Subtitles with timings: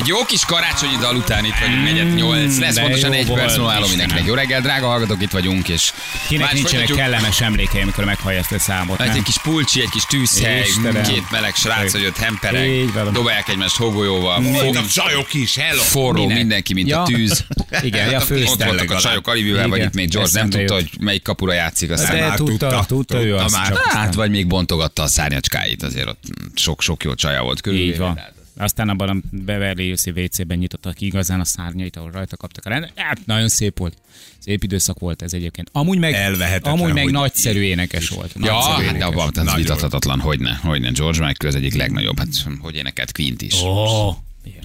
[0.00, 2.58] Egy jó kis karácsonyi dal után itt vagyunk, negyed nyolc.
[2.58, 4.06] Lesz de pontosan jó egy volt, perc múlva állom Istenem.
[4.06, 4.26] mindenkinek.
[4.28, 5.92] Jó reggel, drága hallgatók, itt vagyunk, és
[6.28, 6.98] Kinek már nincsenek folytatjuk.
[6.98, 9.16] kellemes emlékei, amikor meghallja ezt a számot, Hát nem?
[9.16, 11.02] egy kis pulcsi, egy kis tűzhely, Istenem.
[11.02, 13.12] két meleg srác, hogy ott hempereg, Így van.
[13.12, 15.80] dobálják egymást hógolyóval, fog, Voltak csajok is, hello!
[15.82, 16.36] forró Minek?
[16.36, 17.02] mindenki, mint Ja.
[17.02, 17.44] a tűz.
[17.82, 19.02] Igen, ja, Ott főztem voltak a legalább.
[19.02, 19.88] csajok Alibivel, vagy Igen.
[19.88, 20.90] itt még George nem Eszembe tudta, jut.
[20.90, 23.84] hogy melyik kapura játszik, aztán De már tudta, tudta, tudta, ő azt csak.
[23.86, 26.22] Hát, vagy még bontogatta a szárnyacskáit, azért ott
[26.54, 27.78] sok-sok jó csaja volt körül.
[27.78, 28.20] Így van.
[28.56, 32.68] Aztán abban a Beverly Hills WC-ben nyitottak ki igazán a szárnyait, ahol rajta kaptak a
[32.68, 32.92] rendet.
[32.94, 33.96] Hát, nagyon szép volt.
[34.38, 35.68] Szép időszak volt ez egyébként.
[35.72, 36.14] Amúgy meg,
[36.62, 38.32] amúgy meg hogy- nagyszerű énekes volt.
[38.40, 39.56] Ja, Nagyszerű hát de abban az Nagyon.
[39.56, 40.90] vitathatatlan, hogyne, hogyne.
[40.90, 42.28] George Michael az egyik legnagyobb, hát
[42.60, 43.62] hogy énekelt Quint is.
[43.62, 43.84] Ó,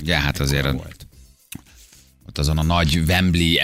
[0.04, 1.08] Ja, hát azért volt.
[2.28, 3.56] ott azon a nagy Wembley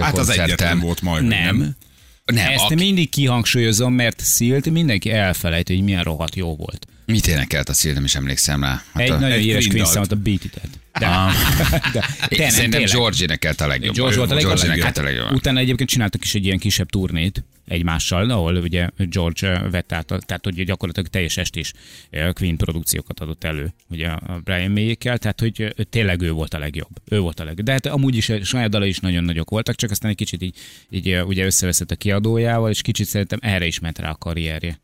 [0.00, 0.78] Hát az egyetlen emlékkoncerten.
[0.80, 1.24] volt majd.
[1.24, 1.76] Nem.
[2.24, 6.86] Nem, Ezt aki, mindig kihangsúlyozom, mert Szilt mindenki elfelejt, hogy milyen rohadt jó volt.
[7.10, 8.82] Mit énekelt a Szil, nem is emlékszem rá.
[8.92, 10.60] Hát Egy a, nagyon egy híres Queen a Beat It.
[10.98, 11.32] De, Ah.
[11.92, 12.88] de, de Szerintem tényleg.
[12.90, 13.94] George énekelt a legjobb.
[13.94, 14.52] George volt a legjobb.
[14.54, 15.32] George énekelt a Hát, legjobb.
[15.32, 20.40] utána egyébként csináltak is egy ilyen kisebb turnét egymással, ahol ugye George vett át, tehát
[20.44, 21.72] hogy gyakorlatilag teljes estés
[22.10, 26.54] eh, Queen produkciókat adott elő, ugye a Brian May-ékkel, tehát hogy eh, tényleg ő volt
[26.54, 26.90] a legjobb.
[27.08, 27.66] Ő volt a legjobb.
[27.66, 30.42] De hát amúgy is a saját dala is nagyon nagyok voltak, csak aztán egy kicsit
[30.42, 30.56] így,
[30.90, 34.80] így eh, ugye összeveszett a kiadójával, és kicsit szerintem erre is ment rá a karrierje.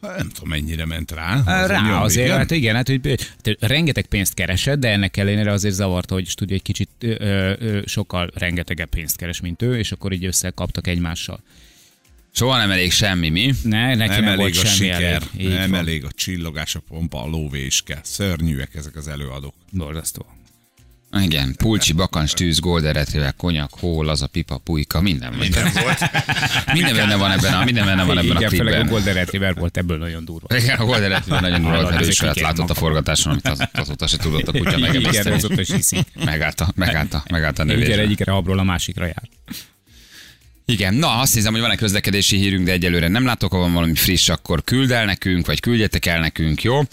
[0.00, 1.42] Nem tudom, mennyire ment rá.
[1.66, 2.38] Rá jó, azért, igen.
[2.38, 6.56] hát igen, hát hogy te rengeteg pénzt keresett, de ennek ellenére azért zavarta, hogy stúdió
[6.56, 7.14] egy kicsit ö,
[7.58, 11.40] ö, sokkal rengetegebb pénzt keres, mint ő, és akkor így összekaptak egymással.
[12.32, 13.52] Soha nem elég semmi, mi?
[13.62, 15.22] Ne, neki Nem nem, volt elég a semmi siker, elég.
[15.38, 15.78] Így nem van.
[15.78, 18.00] elég a csillogás, a pompa, a lóvéske.
[18.02, 19.54] Szörnyűek ezek az előadók.
[19.72, 20.26] Borzasztó.
[21.22, 25.98] Igen, pulcsi, bakancs, tűz, golden retriever, konyak, hó, laza, pipa, pulyka, minden, minden volt.
[26.72, 28.86] minden benne van ebben a, minden benne van ebben a Igen, főleg a klipben.
[28.92, 30.56] Golden Retriever volt ebből nagyon durva.
[30.56, 34.06] Igen, a Golden Retriever nagyon durva, is olyat kikér látott a forgatáson, amit az, azóta
[34.06, 35.34] se tudott a kutya Igen, megemészteni.
[35.34, 36.06] azóta is hiszik.
[36.24, 38.00] Megállt a, megállt a, megállt a Igen, növésre.
[38.02, 39.22] egyikre habról a másikra jár.
[40.68, 43.72] Igen, na azt hiszem, hogy van egy közlekedési hírünk, de egyelőre nem látok, ha van
[43.72, 46.78] valami friss, akkor küld el nekünk, vagy küldjetek el nekünk, jó?
[46.78, 46.86] Um,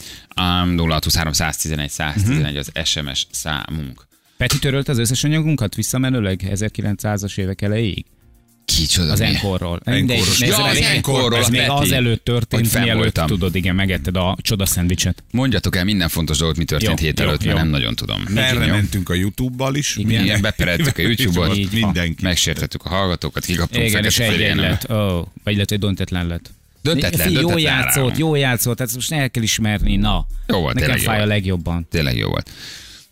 [0.77, 4.07] 0623 111 111 az SMS számunk.
[4.47, 8.05] Peti törölt az összes anyagunkat visszamenőleg 1900-as évek elejéig?
[8.65, 9.79] Kicsoda Az enkorról.
[9.83, 10.39] Enkoros.
[10.39, 11.71] Ja, az enkorról, ez még Peti.
[11.71, 13.27] az előtt Hogy történt, mielőtt voltam.
[13.27, 15.23] tudod, igen, megetted a csoda szendvicset.
[15.31, 17.57] Mondjatok el minden fontos dolgot, mi történt Jó, hét jó, előtt, mert jó.
[17.57, 18.23] nem nagyon tudom.
[18.35, 18.73] Erre Jó?
[18.73, 19.95] mentünk a YouTube-bal is.
[19.95, 20.23] Igen.
[20.23, 21.71] Igen, bepereltük a YouTube-ot.
[21.71, 22.23] Mindenki.
[22.23, 24.89] megsértettük a hallgatókat, kikaptunk Igen, és egy lett.
[24.89, 26.51] Oh, vagy lett, hogy döntetlen lett.
[26.81, 28.15] Döntetlen, Jó döntetlen játszott, rá.
[28.17, 30.25] jó játszott, tehát most el kell ismerni, na.
[30.47, 31.87] Jó volt, Nekem jó fáj a legjobban.
[31.89, 32.49] Tényleg jó volt.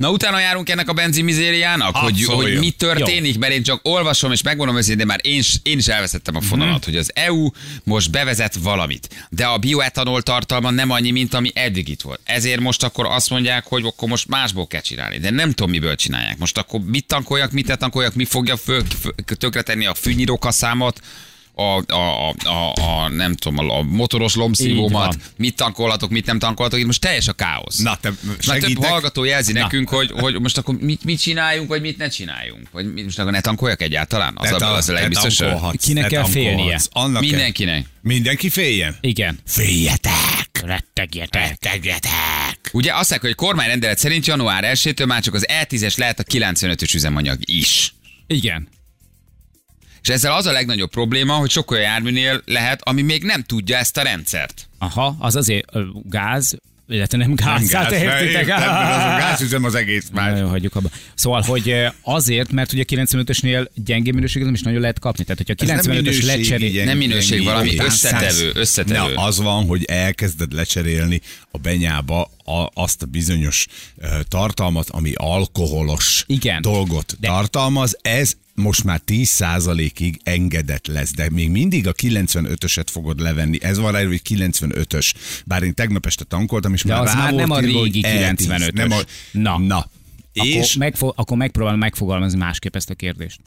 [0.01, 2.59] Na utána járunk ennek a benzinmizériának, hogy, hogy jó.
[2.59, 6.41] mi történik, mert én csak olvasom, és megmondom őszintén, már én, én is elveszettem a
[6.41, 6.85] fonalat, Mhm.
[6.85, 7.50] hogy az EU
[7.84, 12.19] most bevezet valamit, de a bioetanol tartalma nem annyi, mint ami eddig itt volt.
[12.23, 15.95] Ezért most akkor azt mondják, hogy akkor most másból kell csinálni, de nem tudom, miből
[15.95, 16.38] csinálják.
[16.38, 21.00] Most akkor mit tankoljak, mit tankoljak, mi fogja föl, föl, tönkretenni a fűnyírókaszámat,
[21.53, 26.39] a, a, a, a, a, nem tudom, a, a motoros lombszívómat, mit tankolhatok, mit nem
[26.39, 27.78] tankolhatok, itt most teljes a káosz.
[27.78, 28.12] Na, te
[28.47, 32.07] Már több hallgató jelzi nekünk, hogy, hogy most akkor mit, mit csináljunk, vagy mit ne
[32.07, 32.67] csináljunk.
[32.72, 34.34] Vagy mit- most akkor ne tankoljak egyáltalán?
[34.35, 36.79] Az, Te a, az a tankolhatsz, Kinek kell félnie?
[36.91, 37.85] Annak Mindenkinek.
[38.01, 38.95] Mindenki féljen?
[39.01, 39.39] Igen.
[39.45, 40.50] Féljetek!
[40.63, 41.47] Rettegjetek.
[41.47, 42.59] Rettegjetek!
[42.72, 46.23] Ugye azt mondják, hogy a kormányrendelet szerint január 1-től már csak az E10-es lehet a
[46.23, 47.94] 95-ös üzemanyag is.
[48.28, 48.68] Igen.
[50.03, 53.78] És ezzel az a legnagyobb probléma, hogy sok olyan járműnél lehet, ami még nem tudja
[53.78, 54.69] ezt a rendszert.
[54.78, 56.56] Aha, az azért ö, gáz,
[56.88, 58.41] illetve nem gáz, Nem hát gáz, értitek?
[58.41, 60.31] érted, mert az a gázüzem az egész más.
[60.31, 60.89] Nagyon hagyjuk abba.
[61.16, 65.23] Szóval, hogy azért, mert ugye 95-ösnél gyengébb minőséget nem is nagyon lehet kapni.
[65.23, 66.69] Tehát, hogyha Ez nem 95-ös minőségi lecserél...
[66.69, 69.13] gyenge- Nem minőség, valami összetevő, összetevő.
[69.13, 73.66] Na, az van, hogy elkezded lecserélni a benyába a, azt a bizonyos
[73.97, 76.62] uh, tartalmat, ami alkoholos Igen.
[76.62, 77.97] dolgot De- tartalmaz.
[78.01, 83.57] Ez most már 10%-ig engedett lesz, de még mindig a 95-öset fogod levenni.
[83.61, 85.13] Ez van rá, hogy 95-ös.
[85.45, 88.36] Bár én tegnap este tankoltam, és De már az már nem a régi E10.
[88.38, 88.74] 95-ös.
[88.74, 89.00] Nem a...
[89.31, 89.57] Na.
[89.57, 89.77] Na.
[90.33, 93.39] Akkor, És megfo- akkor megpróbálom megfogalmazni másképp ezt a kérdést.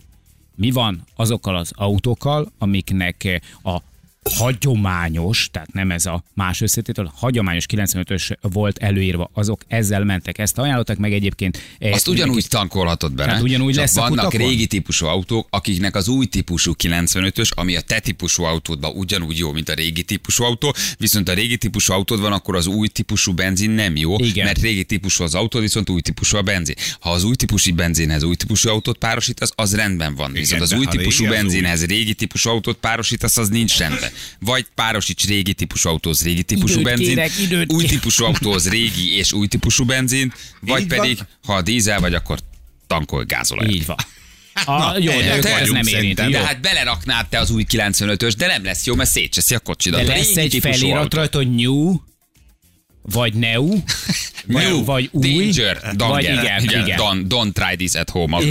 [0.56, 3.78] Mi van azokkal az autókkal, amiknek a
[4.30, 10.38] hagyományos, tehát nem ez a más összetétel, hagyományos 95-ös volt előírva, azok ezzel mentek.
[10.38, 11.58] Ezt ajánlottak meg egyébként.
[11.78, 13.28] eh, Azt ugyanúgy tankolhatod bele.
[13.28, 14.48] Tehát ugyanúgy lesz a vannak kutakon?
[14.48, 19.52] régi típusú autók, akiknek az új típusú 95-ös, ami a te típusú autódban ugyanúgy jó,
[19.52, 23.32] mint a régi típusú autó, viszont a régi típusú autód van, akkor az új típusú
[23.32, 24.44] benzin nem jó, Igen.
[24.44, 26.74] mert régi típusú az autód, viszont új típusú a benzin.
[27.00, 30.32] Ha az új típusú benzinhez új típusú autót párosítasz, az rendben van.
[30.32, 34.10] Viszont az de új típusú az benzinhez régi típusú autót párosítasz, az nincs rendben.
[34.38, 39.16] Vagy párosíts régi típusú autóhoz régi típusú Időt benzin, kérek, időt új típusú autóhoz régi
[39.16, 40.98] és új típusú benzin, vagy Így van.
[40.98, 42.38] pedig, ha a dízel vagy, akkor
[42.86, 43.72] tankolj gázolajat.
[43.72, 43.96] Így van.
[44.64, 45.86] A, jó, de őket ez nem.
[45.86, 46.12] Jó.
[46.12, 50.04] De hát beleraknád te az új 95-ös, de nem lesz jó, mert szétcseszi a kocsidat.
[50.04, 51.94] De A lesz egy felirat rajta, hogy new,
[53.12, 53.68] vagy new,
[54.46, 56.98] vagy, New, vagy új, Danger, don't vagy get- igen, igen.
[57.00, 58.38] Don't, don't try this at home.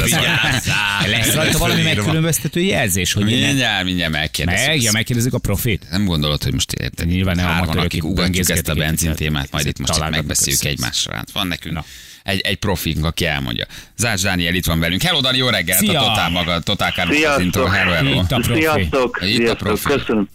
[1.09, 3.47] Lesz rajta valami megkülönböztető jelzés, hogy minden.
[3.47, 4.67] Mindjárt, mindjárt megkérdezzük.
[4.67, 5.85] Meg, ja, megkérdezzük a profit.
[5.91, 7.07] Nem gondolod, hogy most érted?
[7.07, 11.13] Nyilván nem Hárman, akik ugatjuk ezt a benzin témát, majd itt most megbeszéljük egymással.
[11.15, 11.85] Hát van nekünk Na.
[12.23, 13.65] egy, egy profink, aki elmondja.
[13.97, 15.01] Zács Dániel itt van velünk.
[15.01, 15.79] Hello, Dani, jó reggelt!
[15.79, 16.01] Szia!
[16.01, 17.43] A Totál maga, Totál Kármos az Sziasztok!
[17.43, 17.65] intro.
[17.65, 18.21] Hello, hello.
[18.21, 18.59] Itt a profi.
[18.61, 19.19] Sziasztok!
[19.25, 19.83] Itt a profi.
[19.83, 20.29] Köszönöm.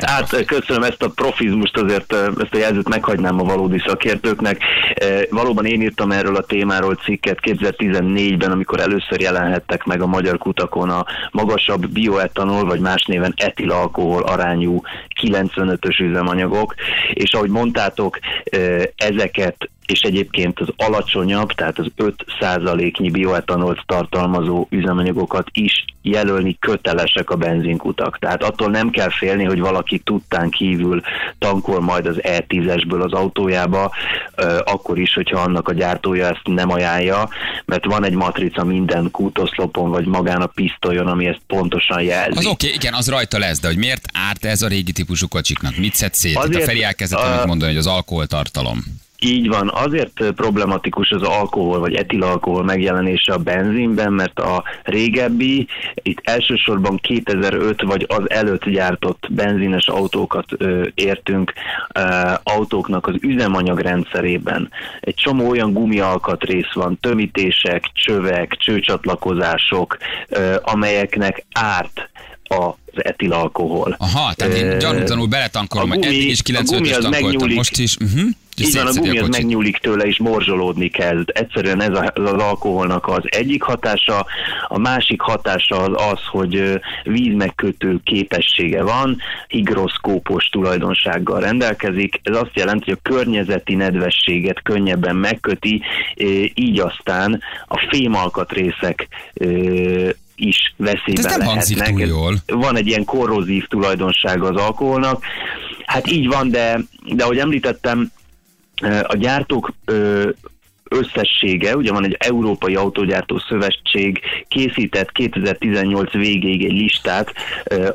[0.00, 4.62] Hát köszönöm ezt a profizmust, azért ezt a jelzőt meghagynám a valódi szakértőknek.
[5.30, 10.90] Valóban én írtam erről a témáról cikket 2014-ben, amikor először jelenhettek meg a magyar kutakon
[10.90, 14.80] a magasabb bioetanol, vagy más néven etilalkohol arányú
[15.22, 16.74] 95-ös üzemanyagok,
[17.12, 18.18] és ahogy mondtátok,
[18.96, 27.36] ezeket és egyébként az alacsonyabb, tehát az 5%-nyi bioetanolt tartalmazó üzemanyagokat is jelölni kötelesek a
[27.36, 28.18] benzinkutak.
[28.18, 31.00] Tehát attól nem kell félni, hogy valaki tudtán kívül
[31.38, 33.90] tankol majd az E10-esből az autójába,
[34.64, 37.28] akkor is, hogyha annak a gyártója ezt nem ajánlja,
[37.64, 42.38] mert van egy matrica minden kútoszlopon, vagy magán a pisztolyon, ami ezt pontosan jelzi.
[42.38, 45.28] Az oké, okay, igen, az rajta lesz, de hogy miért árt ez a régi típusú
[45.28, 45.76] kocsiknak?
[45.76, 46.30] Mit szed szét?
[46.30, 48.99] Itt a Azért, Feri elkezdett a- mondani, hogy az alkoholtartalom.
[49.22, 56.20] Így van, azért problematikus az alkohol vagy etilalkohol megjelenése a benzinben, mert a régebbi, itt
[56.22, 61.52] elsősorban 2005 vagy az előtt gyártott benzines autókat ö, értünk,
[61.94, 62.00] ö,
[62.42, 64.70] autóknak az üzemanyagrendszerében.
[65.00, 69.96] Egy csomó olyan gumialkatrész van, tömítések, csövek, csőcsatlakozások,
[70.28, 72.10] ö, amelyeknek árt
[72.58, 73.96] az etilalkohol.
[73.98, 77.56] Aha, tehát én gyanútlanul beletankolom, a gumi- gumi 95-ös az tankoltam, megnyúlik.
[77.56, 77.96] most is.
[77.96, 78.28] Uh-huh.
[78.56, 81.30] Így van, a gumi az megnyúlik tőle és morzsolódni kezd.
[81.32, 84.26] Egyszerűen ez a- az alkoholnak az egyik hatása,
[84.68, 89.18] a másik hatása az az, hogy vízmegkötő képessége van,
[89.48, 92.20] higroszkópos tulajdonsággal rendelkezik.
[92.22, 95.82] Ez azt jelenti, hogy a környezeti nedvességet könnyebben megköti,
[96.54, 99.08] így aztán a fémalkatrészek
[100.40, 101.88] is veszélyben Ez nem lehetnek.
[101.88, 102.34] túl jól.
[102.46, 105.24] Van egy ilyen korrozív tulajdonsága az alkoholnak.
[105.84, 106.80] Hát így van, de,
[107.14, 108.10] de ahogy említettem,
[108.74, 109.72] eh, a gyártók
[110.90, 117.32] összessége, ugye van egy Európai Autógyártó Szövetség, készített 2018 végéig egy listát,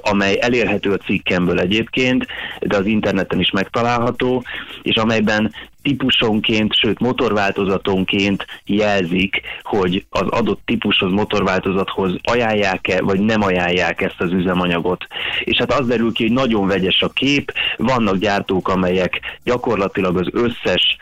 [0.01, 2.25] amely elérhető a cikkemből egyébként,
[2.59, 4.43] de az interneten is megtalálható,
[4.81, 5.53] és amelyben
[5.85, 14.31] típusonként, sőt motorváltozatonként jelzik, hogy az adott típushoz, motorváltozathoz ajánlják-e, vagy nem ajánlják ezt az
[14.31, 15.05] üzemanyagot.
[15.43, 20.27] És hát az derül ki, hogy nagyon vegyes a kép, vannak gyártók, amelyek gyakorlatilag az
[20.31, 20.97] összes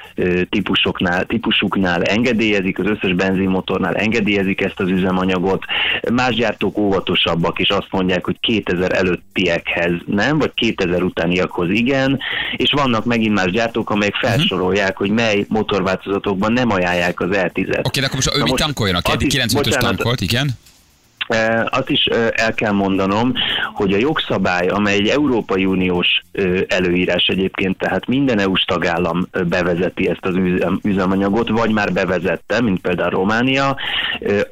[0.49, 5.63] típusoknál, típusuknál engedélyezik, az összes benzinmotornál engedélyezik ezt az üzemanyagot,
[6.11, 12.19] más gyártók óvatosabbak, és azt mondják, hogy 2000 előttiekhez nem, vagy 2000 utániakhoz igen,
[12.55, 17.85] és vannak megint más gyártók, amelyek felsorolják, hogy mely motorváltozatokban nem ajánlják az E10-et.
[17.85, 20.49] Oké, de akkor most ő Na mit azt eddig is- 95-ös bocsánat, tankolt, igen?
[21.27, 23.33] Eh, Azt is eh, el kell mondanom,
[23.73, 30.09] hogy a jogszabály, amely egy Európai Uniós eh, előírás egyébként, tehát minden EU-s tagállam bevezeti
[30.09, 33.77] ezt az üzem, üzemanyagot, vagy már bevezette, mint például Románia,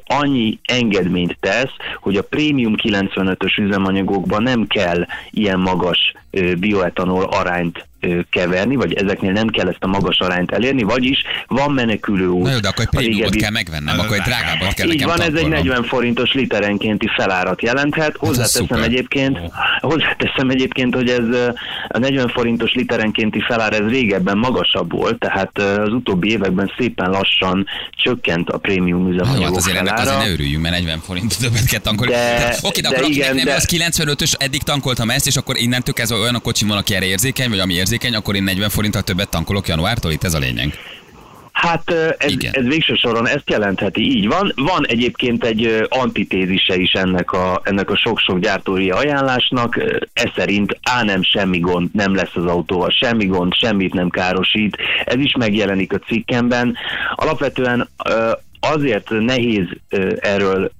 [0.06, 6.12] annyi engedményt tesz, hogy a prémium 95-ös üzemanyagokban nem kell ilyen magas
[6.58, 7.86] bioetanol arányt
[8.30, 12.42] keverni, vagy ezeknél nem kell ezt a magas arányt elérni, vagyis van menekülő út.
[12.44, 15.08] Na jó, de akkor egy prémiumot régebbi- kell megvennem, akkor egy drágábbat kell így nekem
[15.08, 15.58] van, ez egy tankolnom.
[15.58, 18.16] 40 forintos literenkénti felárat jelenthet.
[18.16, 18.84] Hozzáteszem szuper.
[18.84, 19.38] egyébként,
[19.80, 21.24] hozzáteszem egyébként, hogy ez
[21.88, 27.66] a 40 forintos literenkénti felár ez régebben magasabb volt, tehát az utóbbi években szépen lassan
[27.90, 30.10] csökkent a prémium Na jó, hát üzemanyagok azért ennek felára.
[30.10, 32.12] azért ne örüljünk, mert 40 forint többet kell tankolni.
[32.12, 35.26] De- De, oké, de, de akkor igen, akinek nem de- az 95-ös, eddig tankoltam ezt,
[35.26, 38.34] és akkor innentől kezdve olyan a kocsim van, aki erre érzékeny, vagy ami érzékeny, akkor
[38.34, 40.74] én 40 forinttal többet tankolok januártól, itt ez a lényeg.
[41.52, 42.52] Hát ez, Igen.
[42.54, 44.52] ez végső soron ezt jelentheti, így van.
[44.56, 49.76] Van egyébként egy antitézise is ennek a, ennek a sok-sok gyártói ajánlásnak.
[50.12, 54.76] Ez szerint á nem semmi gond, nem lesz az autóval semmi gond, semmit nem károsít.
[55.04, 56.76] Ez is megjelenik a cikkemben.
[57.14, 57.88] Alapvetően
[58.60, 59.66] azért nehéz
[60.20, 60.72] erről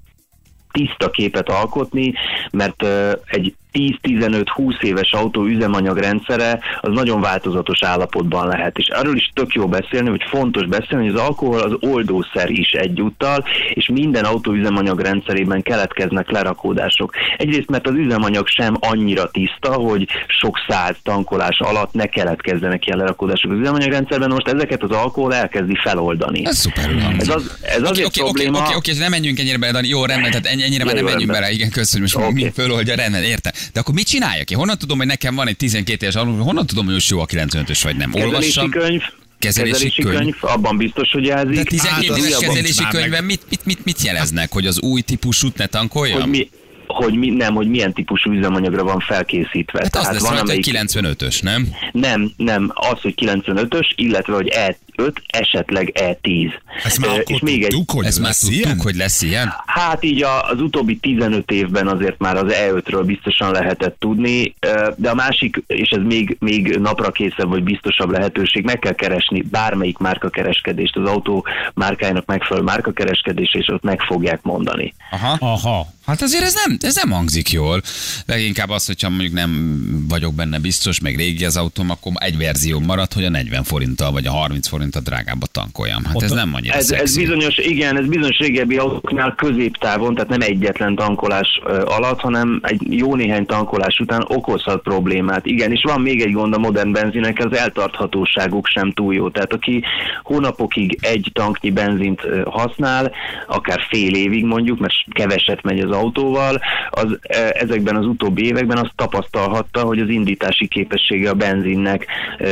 [0.72, 2.14] tiszta képet alkotni,
[2.50, 2.86] mert
[3.26, 8.78] egy 10-15-20 éves autó üzemanyagrendszere az nagyon változatos állapotban lehet.
[8.78, 12.70] És arról is tök jó beszélni, hogy fontos beszélni, hogy az alkohol az oldószer is
[12.70, 17.14] egyúttal, és minden autó üzemanyagrendszerében keletkeznek lerakódások.
[17.36, 22.98] Egyrészt, mert az üzemanyag sem annyira tiszta, hogy sok száz tankolás alatt ne keletkezzenek ilyen
[22.98, 26.46] lerakódások az üzemanyagrendszerben, most ezeket az alkohol elkezdi feloldani.
[26.46, 28.58] Ez szuper Ez, az, ez azért oké, probléma.
[28.58, 29.88] oké, oké, nem menjünk ennyire bele, Dani.
[29.88, 31.40] Jó, rendben, tehát ennyi- ennyire már Jó, nem jó, menjünk rendben.
[31.40, 31.52] bele.
[31.52, 32.44] Igen, köszönöm, most Oké.
[32.44, 33.52] mi föloldja, rendben, érte.
[33.72, 34.56] De akkor mit csináljak én?
[34.58, 37.26] Honnan tudom, hogy nekem van egy 12 éves alul, honnan tudom, hogy most jó a
[37.26, 38.14] 95-ös vagy nem?
[38.14, 38.70] Olvassam.
[38.70, 39.02] könyv,
[39.38, 40.16] Kezelési kezelési könyv.
[40.18, 41.54] könyv, abban biztos, hogy jelzik.
[41.56, 44.52] De 12 Hát, éves kezelési könyvben mit, mit, mit, mit jeleznek?
[44.52, 46.20] Hogy az új típusút ne tankoljam?
[46.20, 46.50] hogy mi,
[46.92, 49.78] hogy mi, nem, hogy milyen típusú üzemanyagra van felkészítve.
[49.82, 51.68] Hát az lesz van, amelyik- 95-ös, nem?
[51.92, 56.50] Nem, nem, az, hogy 95-ös, illetve, hogy E5, esetleg E10.
[56.84, 58.80] Ezt már akkor tudtuk, hogy Ezt már lesz tudtuk, ilyen?
[58.80, 59.52] hogy lesz ilyen?
[59.66, 64.54] Hát így a, az utóbbi 15 évben azért már az E5-ről biztosan lehetett tudni,
[64.96, 69.42] de a másik, és ez még, még napra készebb vagy biztosabb lehetőség, meg kell keresni
[69.42, 74.94] bármelyik márkakereskedést, az autó márkájának megfelelő márkakereskedést, és ott meg fogják mondani.
[75.10, 75.36] Aha.
[75.40, 75.86] Aha.
[76.06, 77.80] Hát azért ez nem, ez nem hangzik jól.
[78.26, 82.80] Leginkább az, hogyha mondjuk nem vagyok benne biztos, meg régi az autóm, akkor egy verzió
[82.80, 86.04] marad, hogy a 40 forinttal vagy a 30 forinttal drágábba tankoljam.
[86.04, 90.14] Hát Ott ez a- nem annyira Ez, ez bizonyos, igen, ez bizonyos régebbi autóknál középtávon,
[90.14, 95.46] tehát nem egyetlen tankolás alatt, hanem egy jó néhány tankolás után okozhat problémát.
[95.46, 99.30] Igen, és van még egy gond a modern benzinek, az eltarthatóságuk sem túl jó.
[99.30, 99.82] Tehát aki
[100.22, 103.12] hónapokig egy tanknyi benzint használ,
[103.46, 108.76] akár fél évig mondjuk, mert keveset megy az autóval, az ö, ezekben az utóbbi években
[108.78, 112.06] azt tapasztalhatta, hogy az indítási képessége a benzinnek
[112.38, 112.46] ö,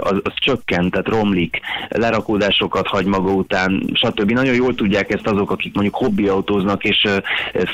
[0.00, 4.30] az, az csökkent, tehát romlik, lerakódásokat hagy maga után, stb.
[4.30, 7.16] Nagyon jól tudják ezt azok, akik mondjuk hobbiautóznak, és ö,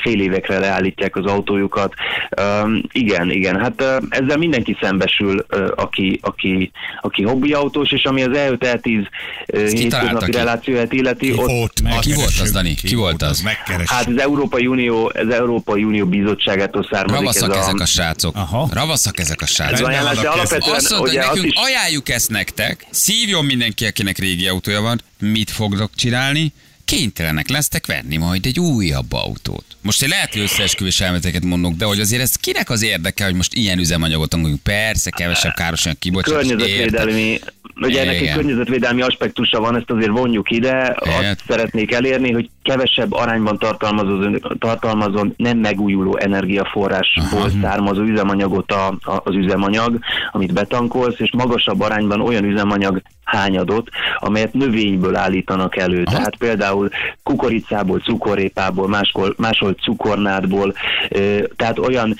[0.01, 1.93] fél évekre leállítják az autójukat.
[2.91, 9.05] Igen, igen, hát ezzel mindenki szembesül, aki, aki, aki hobbiautós, és ami az E5 E10
[9.45, 10.37] ö, Ezt kitalálta hétköznapi ki?
[10.37, 11.81] relációját illeti, Ki ott volt?
[11.83, 12.51] Meg- ki volt az.
[12.51, 12.73] Dani?
[12.73, 13.41] Ki volt az?
[13.41, 13.87] Megkeressük.
[13.89, 17.61] Hát az Európai Unió, az Európai Unió bizottságától származik Ravaszak ez a...
[17.61, 18.35] ezek a srácok.
[18.35, 18.69] Aha.
[18.73, 19.87] Ravaszak ezek a ez srácok.
[19.87, 23.85] ajánlás, de vannak alapvetően Azt mondta, hogy ugye nekünk is, ajánljuk ezt nektek, szívjon mindenki,
[23.85, 26.53] akinek régi autója van, mit fogtok csinálni?
[26.85, 29.65] Kénytelenek lesztek venni majd egy újabb autót.
[29.81, 33.33] Most én lehet, hogy összeesküvés elméleteket mondok, de hogy azért ez kinek az érdeke, hogy
[33.33, 34.59] most ilyen üzemanyagot tanuljuk?
[34.59, 36.43] Persze, kevesebb károsanyag kibocsátás.
[36.43, 36.57] értem.
[36.57, 37.39] környezetvédelmi,
[37.87, 41.19] ugye ennek egy környezetvédelmi aspektusa van, ezt azért vonjuk ide, Igen.
[41.19, 49.21] azt szeretnék elérni, hogy kevesebb arányban tartalmazon, tartalmazon nem megújuló energiaforrásból származó üzemanyagot a, a,
[49.23, 49.99] az üzemanyag,
[50.31, 56.03] amit betankolsz, és magasabb arányban olyan üzemanyag hányadot, amelyet növényből állítanak elő.
[56.05, 56.15] Aha.
[56.15, 56.89] Tehát például
[57.23, 60.73] kukoricából, cukorrépából, máskor, máshol cukornádból,
[61.55, 62.17] tehát olyan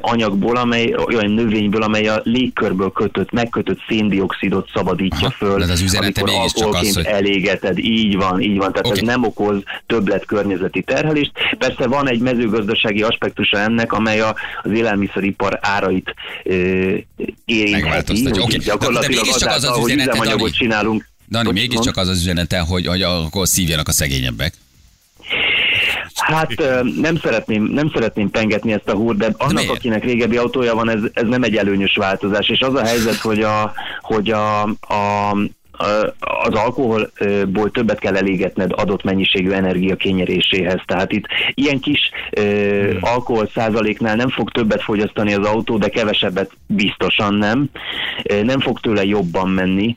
[0.00, 5.80] anyagból, amely, olyan növényből, amely a légkörből kötött, megkötött széndiokszidot szabadítja Aha, föl, de az
[5.80, 7.78] üzenete amikor mégiscsak az, hogy- elégeted.
[7.78, 8.72] Így van, így van.
[8.72, 9.00] Tehát Oké.
[9.00, 11.32] ez nem okoz többlet környezeti terhelést.
[11.58, 16.14] Persze van egy mezőgazdasági aspektusa ennek, amely a, az élelmiszeripar árait
[17.44, 17.70] érintheti.
[17.70, 18.42] Megváltoztatja.
[18.42, 18.56] Oké.
[18.56, 20.62] De- de mégiscsak az az azáltal, hogy Dani.
[20.62, 21.08] csinálunk.
[21.28, 24.54] Dani, Hogy mégiscsak az az üzenete, hogy, hogy akkor szívjanak a szegényebbek.
[26.14, 26.52] Hát
[27.00, 29.70] nem szeretném, nem szeretném pengetni ezt a húrt, de annak, miért?
[29.70, 32.48] akinek régebbi autója van, ez, ez nem egy előnyös változás.
[32.48, 35.36] És az a helyzet, hogy, a, hogy a, a-
[36.18, 40.80] az alkoholból többet kell elégetned adott mennyiségű energia kényeréséhez.
[40.84, 46.50] Tehát itt ilyen kis ö, alkohol százaléknál nem fog többet fogyasztani az autó, de kevesebbet
[46.66, 47.70] biztosan nem.
[48.42, 49.96] Nem fog tőle jobban menni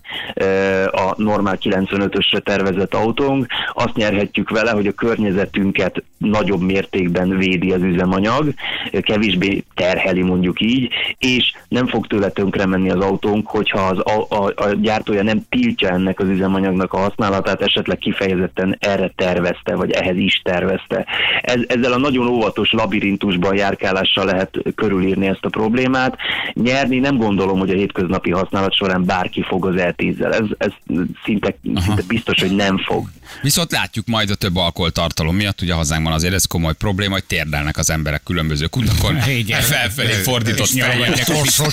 [0.92, 3.46] a normál 95-ösre tervezett autónk.
[3.74, 8.54] Azt nyerhetjük vele, hogy a környezetünket nagyobb mértékben védi az üzemanyag,
[9.02, 14.26] kevésbé terheli mondjuk így, és nem fog tőle tönkre menni az autónk, hogyha az a,
[14.30, 19.92] a, a gyártója nem tiltja ennek az üzemanyagnak a használatát, esetleg kifejezetten erre tervezte, vagy
[19.92, 21.06] ehhez is tervezte.
[21.42, 26.18] Ez, ezzel a nagyon óvatos labirintusban járkálással lehet körülírni ezt a problémát.
[26.54, 30.34] Nyerni nem gondolom, hogy a hétköznapi használat során bárki fog az eltízzel.
[30.34, 30.72] Ez, ez
[31.26, 33.08] szinte, szinte biztos, hogy nem fog.
[33.42, 37.78] Viszont látjuk majd a több alkoholtartalom miatt, ugye hazánkban azért ez komoly probléma, hogy térdelnek
[37.78, 39.16] az emberek különböző kutakon,
[39.74, 40.70] felfelé fordított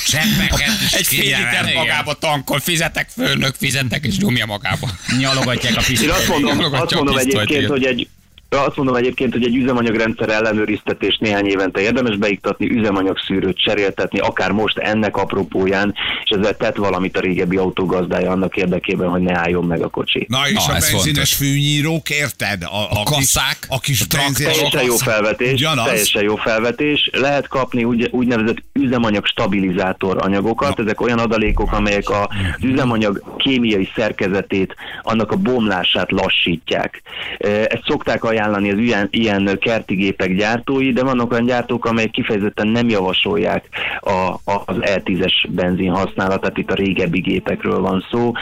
[0.06, 3.54] cseppeket Egy fél liter magába tankol, fizetek, főnök,
[3.88, 4.88] fizetek, és nyomja magába.
[5.18, 6.10] Nyalogatják a Én pisztolyt.
[6.10, 8.08] azt mondom, azt a mondom egyébként, hogy egy
[8.50, 14.78] Azt mondom egyébként, hogy egy üzemanyagrendszer ellenőriztetés néhány évente érdemes beiktatni, üzemanyagszűrőt cseréltetni, akár most
[14.78, 19.82] ennek apropóján, és ezzel tett valamit a régebbi autógazdája annak érdekében, hogy ne álljon meg
[19.82, 20.26] a kocsi.
[20.28, 21.32] Na és Na, a ez benzines fontos.
[21.34, 22.62] fűnyírók, érted?
[22.62, 25.86] A, a, kis- kasszák, a kis a Teljesen jó felvetés, Ugyanaz.
[25.86, 27.10] teljesen jó felvetés.
[27.12, 30.80] Lehet kapni úgy, úgynevezett üzemanyag stabilizátor anyagokat.
[30.80, 32.26] Ezek olyan adalékok, amelyek az
[32.62, 37.02] üzemanyag kémiai szerkezetét, annak a bomlását lassítják.
[37.38, 42.66] Ezt szokták ajánlani az ilyen, ilyen kerti gépek gyártói, de vannak olyan gyártók, amelyek kifejezetten
[42.68, 43.64] nem javasolják
[44.00, 44.10] a,
[44.44, 48.32] a, az E10-es benzin használatát, itt a régebbi gépekről van szó.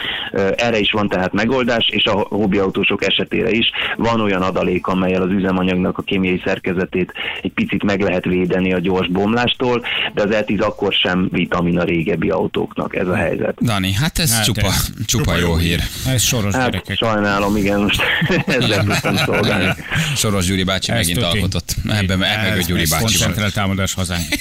[0.55, 5.31] Erre is van tehát megoldás, és a hobbiautósok esetére is van olyan adalék, amelyel az
[5.31, 9.83] üzemanyagnak a kémiai szerkezetét egy picit meg lehet védeni a gyors bomlástól,
[10.13, 13.63] de az E10 akkor sem vitamin a régebbi autóknak, ez a helyzet.
[13.63, 15.83] Dani, hát ez Hát csupa, ez- csupa jó hír.
[16.07, 16.97] Ez soros Hát gyerekek.
[16.97, 18.01] sajnálom, igen, most
[18.45, 19.75] ezzel tudtam szolgálni.
[20.15, 21.35] Soros Gyuri bácsi Ez megint tuti.
[21.37, 21.75] alkotott.
[21.89, 23.03] Ebben meg a Ez- Gyuri ez bácsi.
[23.03, 24.25] Koncentrált támadás hazánk.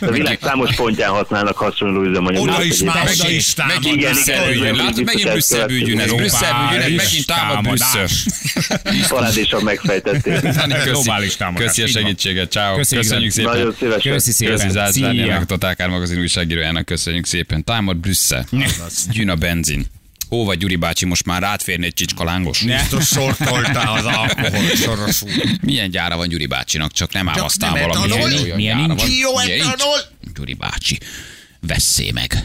[0.00, 2.48] A világ számos pontján használnak hasonló üzemanyagot.
[2.48, 3.74] Oda is már, oda is támad.
[3.74, 6.00] Megint Igen, igen, Látod, megint Brüsszel ezt ügyűn.
[6.00, 6.12] Ez.
[6.12, 8.06] Brüsszel Globális megint támad Brüsszel.
[9.08, 10.40] Parádésan megfejtették.
[10.84, 11.38] Globális köszi.
[11.38, 11.66] támadás.
[11.66, 12.50] Köszi a segítséget.
[12.50, 12.76] Ciao.
[12.76, 13.56] Köszönjük, szépen.
[13.56, 14.12] Nagyon szívesen.
[14.12, 14.72] Köszi szépen.
[14.72, 17.64] Köszi meg a Totálkár magazin újságírójának köszönjük szépen.
[17.64, 18.46] Támad Brüsszel.
[19.10, 19.86] Gyűn a benzin.
[20.30, 22.62] Ó, vagy Gyuri bácsi, most már rátférni egy csicska lángos?
[22.62, 22.78] Ne.
[22.78, 25.20] Biztos sortolta az alkohol, soros.
[25.60, 28.32] Milyen gyára van Gyuri bácsinak, csak nem árasztál nem valami etanol?
[28.32, 29.00] olyan Milyen gyára nincs?
[29.00, 29.10] van.
[29.10, 29.46] Bioetanol?
[29.46, 29.68] Milyen
[30.22, 30.36] nincs?
[30.36, 30.98] Gyuri bácsi,
[31.60, 32.44] vesszé meg.